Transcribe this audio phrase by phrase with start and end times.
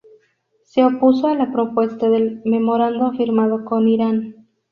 [0.63, 4.47] Se opuso a la propuesta del memorando firmado con Irán.